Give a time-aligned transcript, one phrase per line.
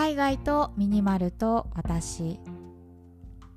[0.00, 2.38] 海外とミニマルと私。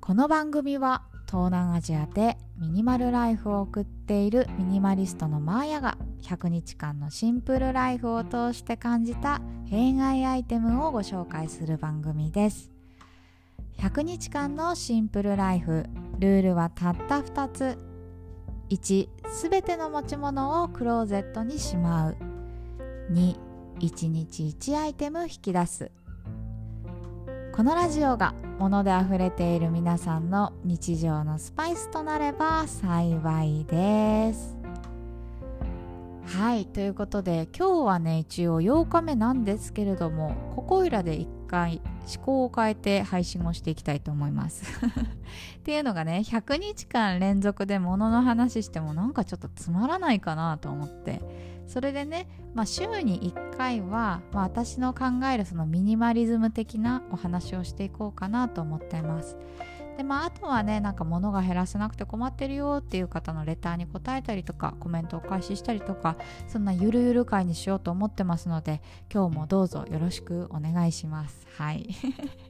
[0.00, 9.40] この番組は東南アジアでミニマルライフを送っているミニマリストのマーヤが100日間のシンプルライフを通して感じた
[9.70, 12.72] 弊害アイテムをご紹介する番組です。
[13.78, 15.86] 100日間のシンプルライフ
[16.18, 17.78] ルールはたった2つ。
[18.70, 22.16] 1すべての持ち物をクローゼットにしまう。
[23.12, 23.38] 2
[23.78, 25.92] 1日1アイテム引き出す。
[27.54, 34.56] このラジオが物であふれている皆さんの日常のスパイスとなれば幸いです。
[36.36, 36.66] はい。
[36.66, 41.80] ということで今日はね一応8日目なんですけれどもここいらで1回
[42.12, 44.64] 思考を変えて配信をしていきたいと思います。
[45.58, 51.53] っていうのがね100日間連続で物の話してもなんかちょっとつまらないかなと思って。
[51.66, 59.36] それでね、まあ、週に1回は、まあ、私の考えるそのミニマリズム的なお話をしていこうかなと思っています。
[59.96, 66.16] でまあ、あとはねなんか物が減らせなくて困ってるよっていう方のレターに答えたりとかコメントを開始したりとか
[66.48, 68.82] そんなゆるゆる会にしようと思ってますので
[69.12, 71.90] 今日もどうぞよろしくお願いしますはい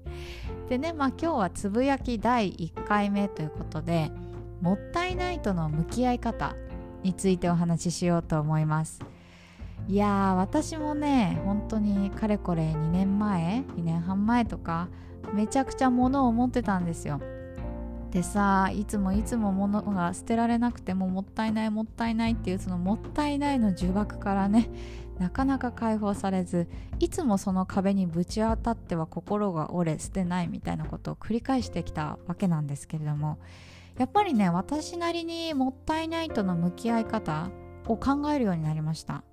[0.70, 4.10] でねまあ今日はつぶやき第1回目ということで
[4.62, 6.56] もったいないとの向き合い方
[7.06, 9.00] についてお話ししようと思います。
[9.88, 14.88] いや私もね本当にかれこれ2年前2年半前とか
[15.32, 17.20] めちゃくちゃ物を持ってたんですよ。
[18.10, 24.70] でさいつもいつも物が捨てられなくてももったいないもったいないっていうそのもったいないの呪縛からね
[25.18, 26.66] なかなか解放されず
[26.98, 33.38] いつもその壁にぶち当たっては心が折れ捨てないみたいなことを繰り返してきたわけなんですけれども
[33.98, 37.50] やっぱりね私なりにもったいないとの向き合い方
[37.86, 39.24] を考えるようになりました。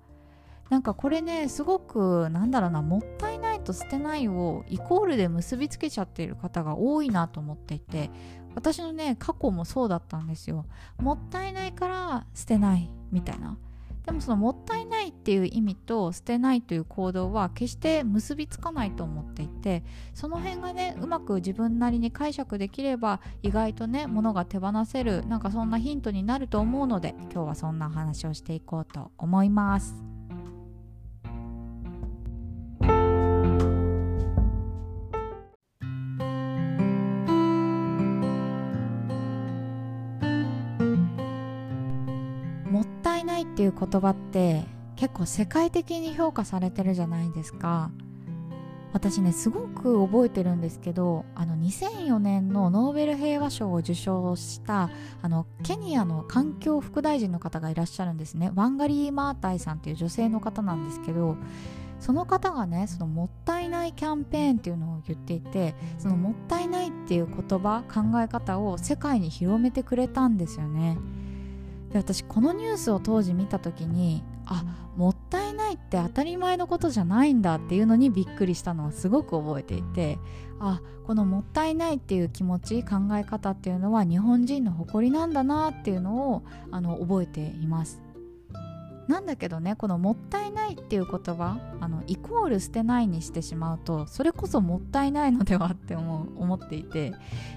[0.70, 8.10] なんかこれねすごくなんだろうなもったいないと捨てないをイコールで結びつけちゃっている方が多いなと思っていて
[8.54, 10.64] 私のね過去もそうだったんですよ。
[10.98, 13.58] もったいないから捨てないみたいな。
[14.04, 19.82] でもそのもったいないっていう意味と捨てないという行動は決して結びつかないと思っていて
[20.12, 30.13] その辺がねうまく自分なりに解釈できれば意外とね物が手放せるなんかそんなヒントになると思うので今日はそんな話をしていこうと思います。
[42.74, 42.82] も
[43.44, 44.64] っていう言葉って
[44.96, 47.92] 結構世界的に評価されてるじゃないですか
[48.92, 54.90] 私ねすごく覚えてるんですけどあの2004年のノーベル平和賞を受賞した
[55.22, 61.36] あのケニアの環境副大臣の方がいらっしゃるんですねワンガリー・マータイさんっていう女性の方なんですけど
[62.00, 70.98] その方がねそのもったいないキャンペーンっていうのを言っていてそのもったいないっていう言葉考え方を世界に広めてくれたんですよね。
[71.94, 74.64] で私このニュースを当時見た時にあ
[74.96, 80.18] もったいないって当たり前のことじゃないんだっていうのにびっくりしたのをすごく覚えていて
[80.58, 88.02] あこのもったいないっていう気持ち考え方っていうのは日本人の誇りなんだなっていうのをあの覚えています。
[89.06, 97.12] なんだけどねこのもったいないっていう言葉あのイコール捨てないにしてしまうとそれこそもったいないのではって思う思っていて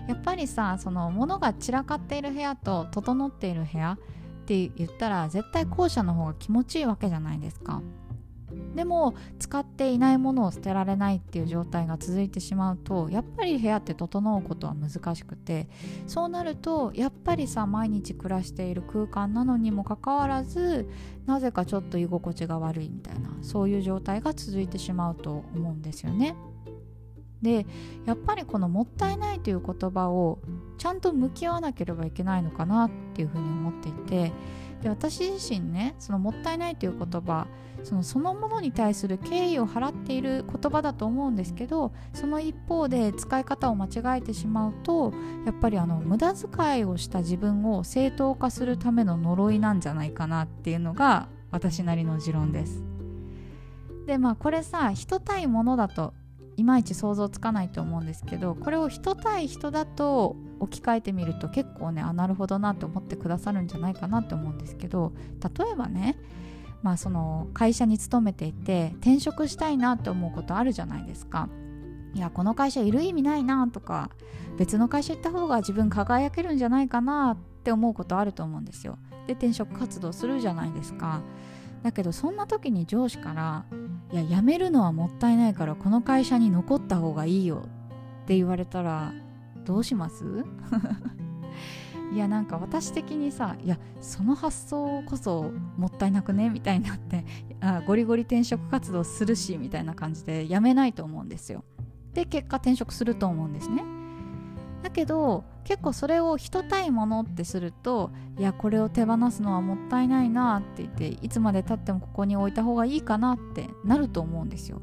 [0.09, 3.97] やっぱりさその物が散らかっている部屋と整っている部屋
[4.47, 7.81] って言ったら絶対後者の方が気持ちいいわけじゃないですか
[8.75, 15.67] でも使っていないものを捨てられないっていう状態が続いてしまうとやっぱり部屋って整うことは難しくて
[16.07, 20.87] そうなるとやっぱりさ毎日暮らしている空間なのにもかかわらず
[21.25, 26.35] なぜかちょっと居心地が悪いみたいなそういう状態が続いてしまうと思うんですよね。
[27.41, 27.65] で
[28.05, 30.39] やっぱりこの「もったいない」という言葉を
[30.77, 34.31] ちゃんと向き合わなければいけないのかなっていうふうに思っていて
[34.81, 37.47] で私自身ねその「もったいない」という言葉
[37.83, 45.13] そのそのものに対する敬意を払っている言葉だと思うんですけどその一方で使い方を間違えてしまうと
[45.45, 52.83] やっぱりあの無駄遣いをした自分を正当化するための呪いなんじゃないかなっていうのが私なりの持論です。
[54.05, 56.13] でまあこれさ人対物だと
[56.57, 65.13] いまいち想像つかないと思うんですけどこれを人対人だと置き換えてみると結構ねあなるほどなと思ってくださるんじゃないかなと思うんですけど
[65.57, 66.17] 例えばね
[66.81, 71.49] まあその会社に勤めていて転職したいなって思うことあるじゃないですか。
[72.13, 74.09] いやこの会社いる意味ないなとか
[74.57, 78.97] 別の会社行った方が自分輝けるんじゃないかなって思うことあると思うんですよ。
[79.27, 81.21] で転職活動するじゃないですか。
[81.83, 83.65] だけどそんな時に上司から
[84.11, 87.63] いや辞めるのはもったいないからこの会社に残った方がいいよ
[88.23, 89.13] って言われたら
[89.65, 90.23] どうします？
[92.13, 96.49] いやなんか私的にさいやその発想こそもったいなくね？
[96.49, 97.25] みたいになって
[97.59, 101.65] あゴリゴリ転職活動するしみたいな感じで辞めないと思うんですよ。
[102.13, 103.83] で結果転職すると思うんですね。
[104.83, 114.79] だけど結構それを人対ものってするといやこれを手放すのはもったいないなって言っていつまでたってもここに置いた方がいいかなってなると思うんですよ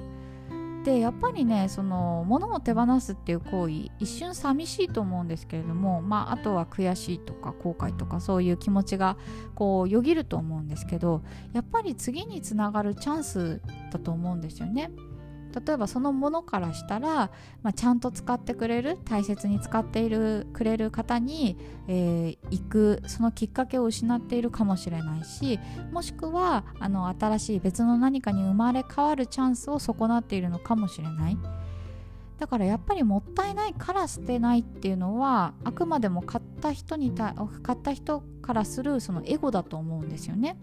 [0.85, 9.17] でやっぱりねその物を手放すっていう行為一瞬寂しいと思うんですけれどもまああとは悔しいとか後悔とかそういう気持ちが
[9.55, 11.23] こうよぎると思うんですけど
[11.55, 14.91] やっぱり次につながるチャンスだと思うんですよね。
[15.55, 17.31] 例えばそのものからしたら、
[17.63, 21.57] まあ、ちゃんと使ってくれる大切に使っているくれる方に、
[21.87, 25.61] えー、行くそのきっかけを失っているかもしれないし
[25.93, 31.39] もしくはあの新しい別の何かに生まれ変わるチャンスを損なっているのかもしれない
[32.39, 37.33] だからやっぱりもったいないから捨てないっていうのはあくまでも買った人に買
[37.77, 40.57] った人からするそのエゴだと思うんですよね。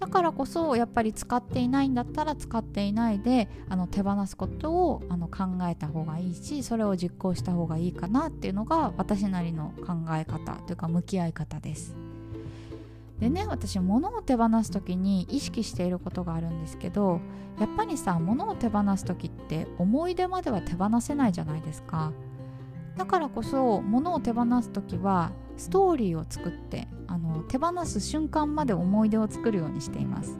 [0.00, 11.94] だからこそやっぱり使っていないんだったら使っていないであの手放すことをあの考えた方がいいしそれを実行した方がいいかなっていうのが私なりの考え方というか向き合い方です。
[13.20, 17.20] でね私物を手放す時に意識していることがあるんですけど
[17.58, 22.12] やっぱりさ物を手放す時って思い出までは手放せないじゃないですか。
[22.96, 30.38] だからこそ物を手放す時はストーリーを作ってあの手放す瞬間まで思い出を作るようにしています。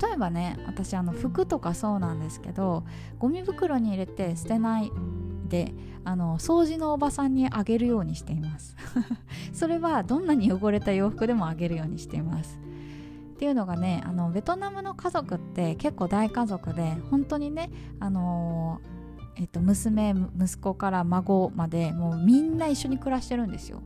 [0.00, 2.84] 例えばね私あの服とかそうなんですけど
[3.18, 4.90] ゴミ袋に入れて捨てない
[5.48, 5.74] で
[6.04, 8.76] あの掃除のおばさんにあげるようにしています。
[9.52, 12.58] それはどんなに汚れた洋服でもあげるようにしています。
[13.34, 18.91] っていうのがねあのベトナムの家族って結構大家族で本当にねあのー
[19.36, 23.82] えっと、娘息子から孫までもうみんな一緒に暮らしてるんですよ。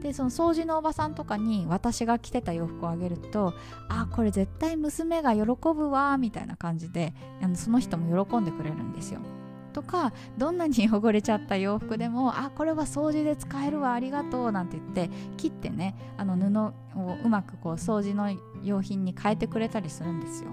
[0.00, 3.54] でその掃除のおばさんとかに私が着てた洋服をあげると
[3.88, 9.20] あこれ絶対娘が喜ぶわみたいな感じであのその人も喜んでくれるんですよ。
[9.72, 18.34] とかどんなに汚れちゃった洋服でもあこれは掃除で使えるわありがとうなんて言って切ってねあの布をうまくこう掃除の
[18.64, 20.50] 用品に変えてくれたりするんですよ。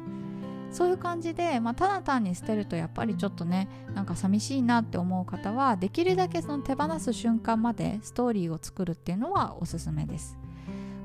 [0.75, 10.38] そういう感じで、まあ、ただ単に捨てるとやっぱりちょっとねなんか寂しいなって思う方はできるだけその手放す瞬間までストーリーを作るっていうのはおすすめです。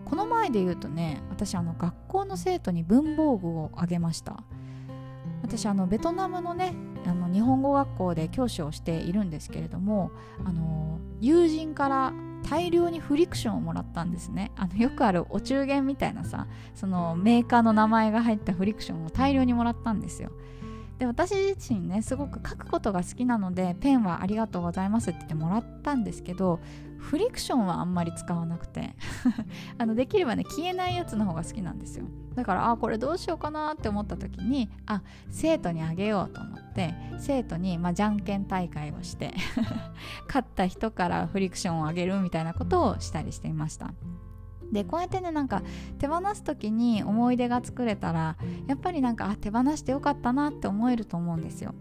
[0.04, 4.42] この前で言うとね私あの学校の生徒に文房具をあげました。
[5.42, 6.74] 私あのベトナムのね
[7.06, 10.10] あの日本語学校で教師をしているんですけれども
[10.44, 12.12] あの友人から
[12.48, 14.50] 大量にフリクションをもらったんですね。
[14.56, 20.30] あのよくあるお中元みたいなさそのメーカーの名前が入ったフリクションを大量にもらったんですよ。
[21.00, 26.60] で私自身ねすごく書くことが好きなのでペンはありがとうございますって言ってもらったんですけど
[26.98, 28.94] フリクションはあんまり使わなくて。
[29.78, 32.04] あのできればね消えないやつの方が好きなんですよ。
[32.34, 39.34] だからあこれどうしようかなって思った時にあ生徒にあげようと思って生徒に、まあ、じゃんけん大会をして
[40.28, 43.92] 勝った人からフリクションをあげるみたいなことをしたりしていました。
[44.72, 45.62] でこうやってねなんか
[45.98, 48.36] 手放す時に思い出が作れたら
[48.66, 51.74] やっぱりなんかあ手放してよかったなって思えると思うんですよ。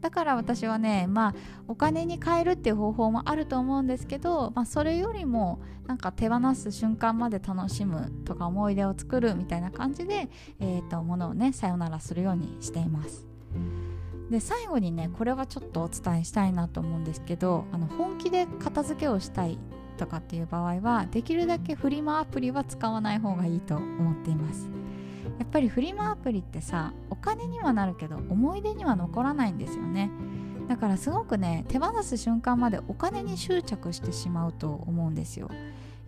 [0.00, 1.34] だから私はねまあ
[1.66, 10.28] お金に換えるっていう方法もあると思うんですけど、まあ、それよりもなんか手放す瞬間まで楽しむとか思い出を作るみたいな感じで、
[10.60, 13.26] えーと、物をねさよならするようにしています。
[14.30, 19.58] で最後にねこれはちょっとお伝えしたいなと思うんですけどあの本気で片付けをしたい
[19.94, 24.68] とかっていう場合はできるだけフリマアプリは使わない方がいいと思っています。
[25.38, 30.10] やっぱりフリマアプリってさお金にはなるけど思い出には残らないんですよね。
[30.68, 35.50] だからすごくね手放す瞬間までお金に執着してしまうと思うんですよ。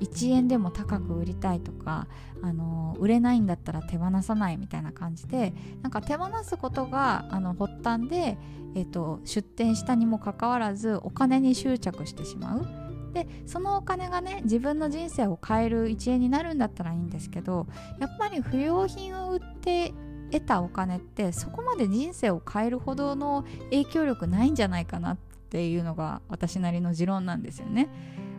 [0.00, 2.06] 1円でも高く売りたいとか、
[2.42, 8.36] あの売れないんだったら手放さないみたいな感じでなんか手放すことがあの発端で、
[8.74, 12.85] えーと出店したにもかかわらずお金に執着してしまう。
[13.16, 17.66] でそのお金がね自分の人生を変える一円になるんだったらいいんですけど
[17.98, 19.94] やっぱり不用品を売って
[20.30, 25.16] 得たお金ってそこまで人生を変えるほどの影響力ないんじゃないかなっ
[25.48, 27.88] ていうのが私なりの持論なんですよね。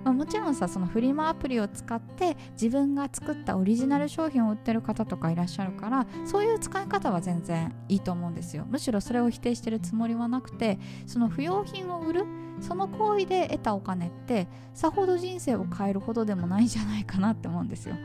[0.03, 17.95] まあ、もちろんさそのフリマアプリを使って自分が作ったオリジナル商品を売ってる方とかいらっしゃるからそういう使い方は全然いいと思うんですよむしろそれを否定してるつもりはなくてその不用品を売るその行為で得たお金ってさほど人生を変えるほどでもないんじゃないかなって思うんですよ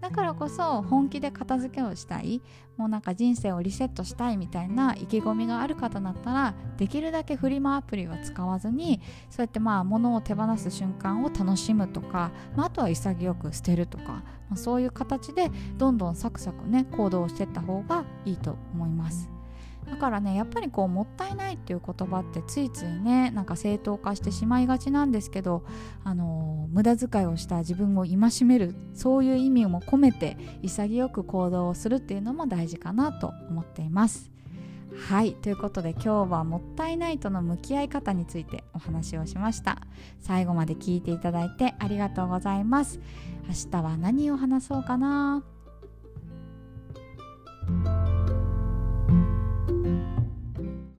[0.00, 2.40] だからこそ本気で片付けをしたい
[2.76, 14.22] もうなんか人生をリセットしたいみたいな意気込みがある方だったらできるだけフリマアプリは使わずにそうやってまあ物を手放す瞬間を楽しむとか、まあ、あとは潔く捨てるとか、ま
[14.52, 19.37] あ、そういう形でどんどんサクサクね行動していった方がいいと思います。
[19.90, 25.64] だからねやっぱりこうもったいないっていう言葉ってついついねなんか正当化してしまいがちなんですけど
[26.04, 34.30] あの、無駄遣いをした自分を戒めるそういう意味も込めて潔く行動をするっていうのも大事かなと思っています。
[35.08, 39.82] はいということで今日はもったいないとの向き合い方についてお話をしました。
[40.20, 42.98] 最後まで聞いていただいてありがとうございます。
[43.46, 45.44] 明日は何を話そうかな？